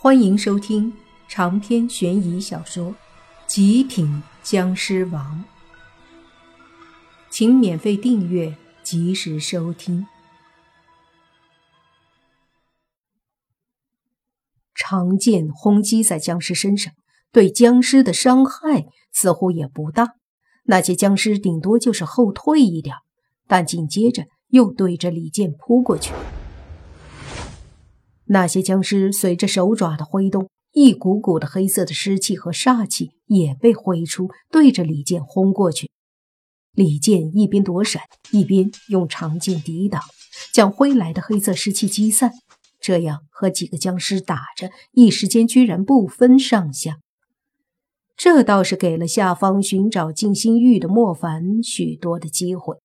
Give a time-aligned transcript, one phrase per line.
[0.00, 0.92] 欢迎收听
[1.26, 2.92] 长篇悬疑小说
[3.48, 5.44] 《极品僵尸王》，
[7.28, 10.06] 请免费订阅，及时收听。
[14.72, 16.92] 长剑轰击在僵尸身上，
[17.32, 20.10] 对僵尸的伤害似乎也不大。
[20.66, 22.94] 那些僵尸顶多就是后退一点，
[23.48, 26.12] 但紧接着又对着李健扑过去。
[28.28, 35.90] 那些僵尸随着手爪的挥动，一股股的黑色的湿气和煞气也被挥出，对着李健轰过去。
[36.72, 40.02] 李健一边躲闪，一边用长剑抵挡，
[40.52, 42.32] 将挥来的黑色湿气击散。
[42.80, 46.98] 这样和几个僵尸打着，一时间居然不分上下。
[48.16, 52.76] 这倒是给了下方寻找静心玉的莫凡许多的机会。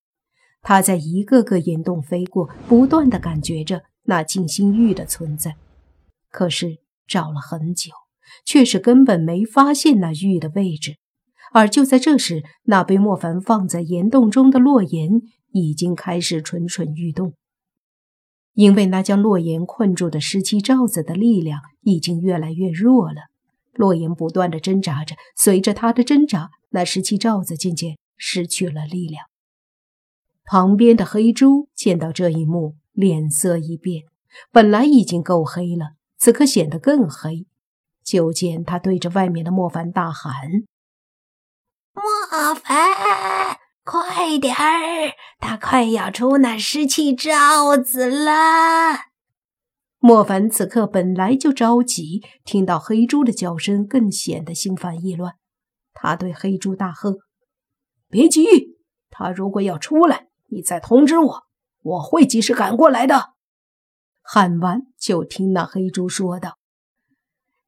[0.61, 3.83] 他在一个个岩洞飞过，不断的感觉着。
[4.03, 5.55] 那静心玉的存在，
[6.29, 7.91] 可是找了很久，
[8.45, 10.97] 却是根本没发现那玉的位置。
[11.51, 17.35] 而就在这时，那被莫凡放在岩洞中的洛言已经开始蠢蠢欲动，
[18.53, 23.21] 因为那将洛言困住的十七罩子的力量已经越来越弱了。
[23.71, 29.25] 洛言不断的挣扎着，随着他的挣扎，那十七罩子渐渐失去了力量。
[30.45, 32.75] 旁边的黑猪见到这一幕。
[32.93, 34.05] 脸色一变，
[34.51, 37.45] 本来已经够黑了，此刻显得更黑。
[38.03, 40.33] 就见他对着外面的莫凡大喊
[41.95, 45.13] ：“莫凡，快点儿！
[45.39, 49.05] 他快要出那湿气罩子了。”
[49.99, 55.35] 莫凡此刻本来就着急，听到黑猪的叫声，更显得心烦意乱。
[55.93, 57.19] 他对黑猪大喝
[58.11, 58.45] ：“别急，
[59.09, 61.43] 他如果要出来，你再通知我。”
[61.83, 63.33] 我会及时赶过来的。
[64.21, 66.57] 喊完，就听那黑猪说道：“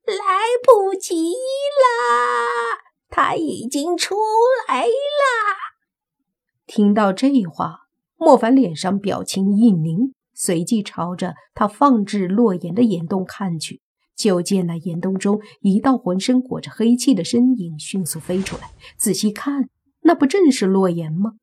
[0.08, 0.16] 来
[0.64, 4.16] 不及了，他已经出
[4.68, 4.92] 来了。”
[6.66, 7.82] 听到这话，
[8.16, 13.82] 莫凡脸上表情一凝，随即朝着他放置洛言的岩洞看去，
[14.16, 18.72] 就见那岩洞中一道浑身裹着黑气的身影迅速飞出来。
[18.98, 19.70] 仔细看，
[20.02, 21.34] 那不正是洛言吗？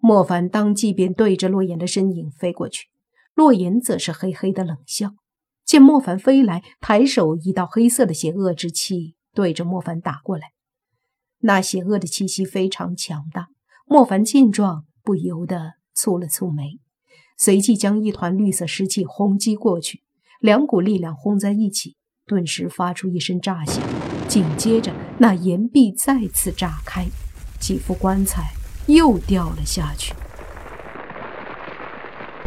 [0.00, 2.88] 莫凡当即便对着洛言的身影飞过去，
[3.34, 5.12] 洛言则是嘿嘿的冷笑。
[5.64, 10.52] 见莫凡飞来，抬手一道黑色的邪恶之气对着莫凡打过来。
[11.42, 13.48] 那邪恶的气息非常强大。
[13.86, 16.80] 莫凡见状，不由得蹙了蹙眉，
[17.36, 20.02] 随即将一团绿色湿气轰击过去。
[20.40, 21.96] 两股力量轰在一起，
[22.26, 23.82] 顿时发出一声炸响。
[24.28, 27.06] 紧接着，那岩壁再次炸开，
[27.60, 28.59] 几副棺材。
[28.86, 30.14] 又掉了下去。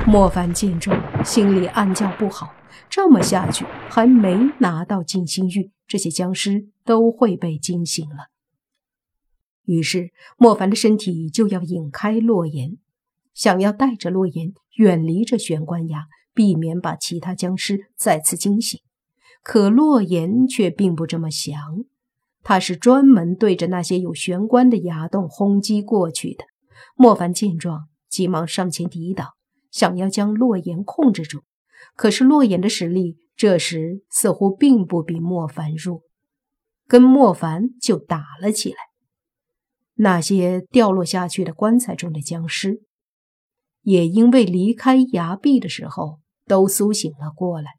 [0.05, 2.53] 莫凡见状，心里暗叫不好，
[2.89, 8.27] 这么下去，还没拿到静心玉，这些僵尸都会被惊醒了。
[9.65, 12.77] 于是，莫凡的身体就要引开洛言，
[13.33, 18.81] 想要带着洛言远离这玄关崖，避免把其他僵尸再次惊醒。
[19.41, 21.85] 可洛言却并不这么想。
[22.43, 26.43] 他是专门对着那些有玄关的崖洞轰击过去的。
[26.95, 29.29] 莫凡见状，急忙上前抵挡，
[29.71, 31.43] 想要将洛言控制住。
[31.95, 36.01] 可是洛言的实力这时似乎并不比莫凡弱，
[36.87, 38.77] 跟莫凡就打了起来。
[39.95, 42.81] 那些掉落下去的棺材中的僵尸，
[43.81, 47.71] 也因为离开崖壁的时候都苏醒了过来，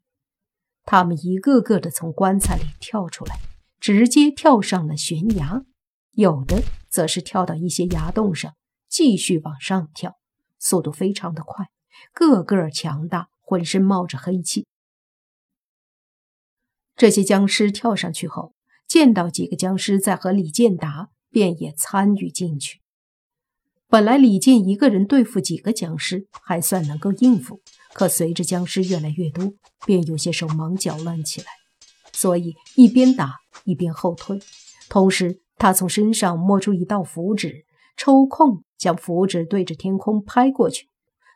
[0.85, 3.35] 他们一个个的从棺材里跳出来。
[3.85, 5.63] 直接跳上了悬崖，
[6.13, 8.55] 有的则是跳到一些崖洞上，
[8.89, 10.17] 继续往上跳，
[10.57, 11.67] 速度非常的快，
[12.11, 14.65] 个个强大，浑身冒着黑气。
[16.95, 18.55] 这些僵尸跳上去后，
[18.87, 22.81] 见到几个僵尸在和李健打，便也参与进去。
[23.87, 27.61] 本来李健一个人对付几个僵尸还算能够应付，
[27.93, 29.53] 可随着僵尸越来越多，
[29.85, 31.64] 便有些手忙脚乱起来。
[32.15, 34.39] 所以一边打一边后退，
[34.89, 37.65] 同时他从身上摸出一道符纸，
[37.97, 40.89] 抽空将符纸对着天空拍过去，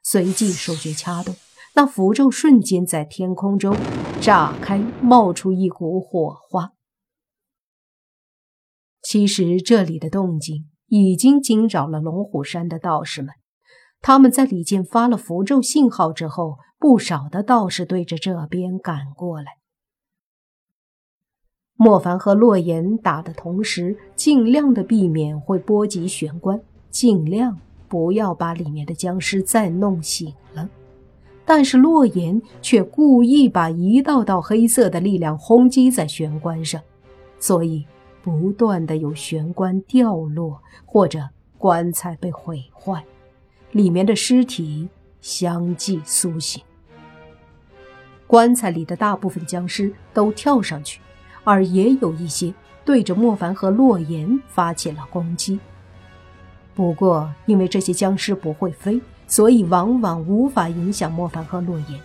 [0.03, 1.35] 随即手诀掐动，
[1.75, 3.75] 那符咒瞬间在天空中
[4.21, 6.71] 炸开，冒出一股火花。
[9.01, 13.33] 其实这里的动静已经惊扰了龙虎山的道士们，
[13.99, 19.58] 他们在李健发了符咒信号之后，不少的道士对着这边赶过来。
[21.81, 26.59] 莫凡和洛言打的同时，尽量的避免会波及玄关，
[26.89, 30.69] 尽量不要把里面的僵尸再弄醒了。
[31.45, 36.81] 但是洛言却故意把一道道黑色的力量轰击在玄关上，
[37.39, 37.85] 所以
[38.21, 43.01] 不断的有玄关掉落，或者棺材被毁坏，
[43.71, 44.89] 里面的尸体
[45.21, 46.61] 相继苏醒。
[48.27, 50.99] 棺材里的大部分僵尸都跳上去，
[51.43, 52.53] 而也有一些
[52.83, 55.59] 对着莫凡和洛言发起了攻击。
[56.75, 61.99] 不过，因为这些僵尸不会飞，所以往往无法影响莫凡和洛言。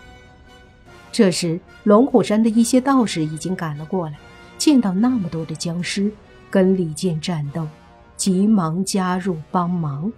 [1.13, 4.17] 这时，龙虎山的一些道士已经赶了过来，
[4.59, 6.11] 见到那么多的僵尸
[6.51, 7.69] 跟李健战斗，
[8.17, 10.13] 急忙加入帮忙。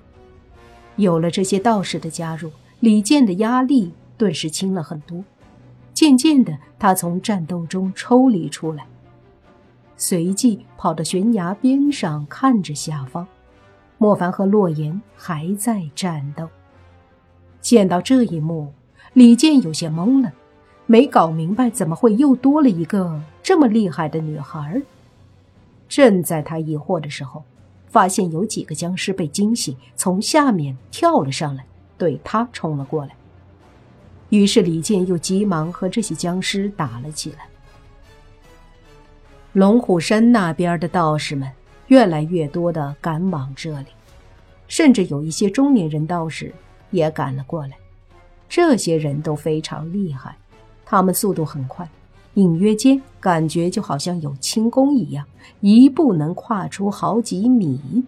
[0.96, 5.22] 有了这些道士的加入，李健的压力顿时轻了很多。
[5.92, 8.86] 渐渐的，他从战斗中抽离出来，
[9.96, 13.26] 随即跑到悬崖边上看着下方。
[13.98, 16.48] 莫凡和洛言还在战斗。
[17.60, 18.72] 见到这一幕，
[19.14, 20.32] 李健有些懵了，
[20.84, 24.82] 没搞明白怎么会又多了一个这么厉害的女孩。
[25.88, 27.42] 正在他疑惑的时候，
[27.88, 31.64] 发现有几个僵尸被惊醒，从下面跳了上来，
[31.96, 33.16] 对他冲了过来。
[34.28, 37.48] 于是李健又急忙和这些僵尸打了起来。
[39.56, 41.50] 龙虎山那边的道士们
[41.86, 43.86] 越来越多的赶往这里，
[44.68, 46.52] 甚至有一些中年人道士
[46.90, 47.70] 也赶了过来。
[48.50, 50.36] 这些人都非常厉害，
[50.84, 51.88] 他们速度很快，
[52.34, 55.24] 隐约间感觉就好像有轻功一样，
[55.60, 58.04] 一步能跨出好几米。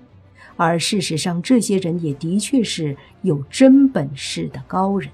[0.58, 5.10] 而事实上，这些人也的确是有真本事的高人。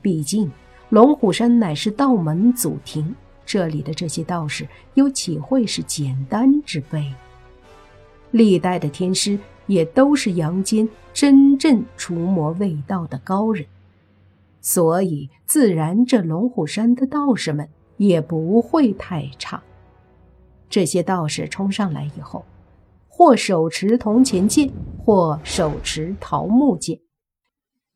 [0.00, 0.48] 毕竟，
[0.90, 3.12] 龙虎山乃是道门祖庭，
[3.46, 7.12] 这里的这些道士又岂会是简单之辈？
[8.30, 13.64] 历代的天师也都是阳间真正除魔卫道的高人，
[14.60, 19.62] 所以自然这龙虎山的道士们也不会太差。
[20.68, 22.44] 这些道士冲上来以后，
[23.06, 26.98] 或手持铜钱剑，或手持桃木剑。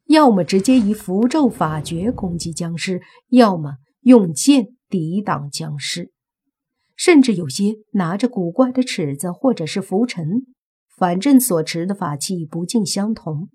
[0.06, 6.11] 要么直接以符咒法诀攻击僵尸，要么用剑抵挡僵尸，
[6.96, 10.46] 甚至有些拿着古怪的尺子或者是拂尘，
[10.96, 13.49] 反正所持的法器不尽相同。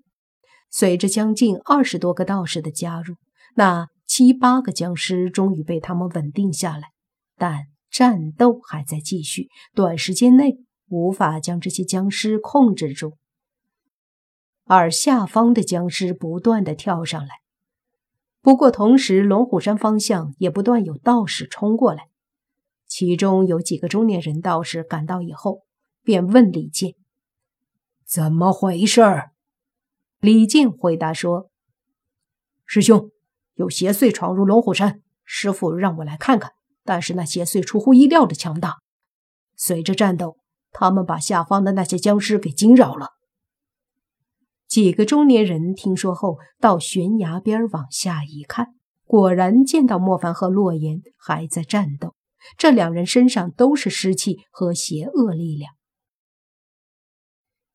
[0.70, 3.14] 随着将近二十多个道士的加入，
[3.56, 6.88] 那七八个僵尸终于被他们稳定下来，
[7.36, 10.56] 但战斗还在继续，短时间内
[10.88, 13.12] 无法将这些僵尸控制住。
[14.64, 17.28] 而下方的僵尸不断的跳上来，
[18.44, 22.10] 不过同时龙虎山方向也不断有道士冲过来，
[22.86, 25.62] 其中有几个中年人道士赶到以后，
[26.02, 26.94] 便问李靖
[28.04, 29.00] ：“怎么回事？”
[30.20, 31.50] 李靖回答说
[32.66, 33.10] ：“师兄，
[33.54, 36.52] 有邪祟闯入龙虎山，师傅让我来看看，
[36.84, 38.80] 但是那邪祟出乎意料的强大，
[39.56, 40.36] 随着战斗，
[40.70, 43.12] 他们把下方的那些僵尸给惊扰了。”
[44.74, 48.74] 几个中年人听说后，到悬崖边往下一看，
[49.04, 52.16] 果然见到莫凡和洛言还在战斗。
[52.58, 55.74] 这两人身上都是尸气和邪恶力量。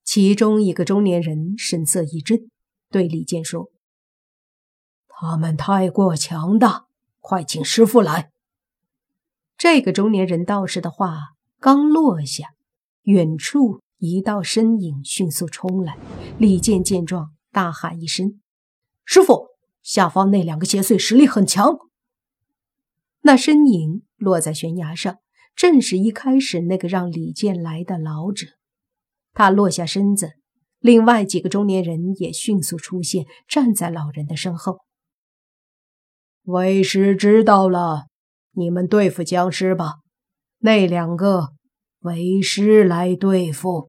[0.04, 2.50] 其中一个中年人神色一震，
[2.90, 3.70] 对李健说
[5.08, 6.88] ：“他们太过强大，
[7.22, 8.30] 快请师傅来。”
[9.58, 11.30] 这个中年人道士的话
[11.62, 12.50] 刚落下，
[13.04, 13.80] 远处。
[14.02, 15.98] 一道身影迅速冲来，
[16.38, 18.40] 李健见状，大喊一声
[19.04, 19.48] ：“师傅，
[19.84, 21.78] 下方那两个邪祟实力很强。”
[23.24, 25.18] 那身影落在悬崖上，
[25.54, 28.48] 正是一开始那个让李健来的老者。
[29.34, 30.32] 他落下身子，
[30.80, 34.80] 另外几个中年人也迅速出现，站在老人的身后。
[36.44, 38.06] 为师知道了，
[38.54, 39.96] 你们对付僵尸吧，
[40.60, 41.50] 那两个。
[42.02, 43.89] 为师来对付。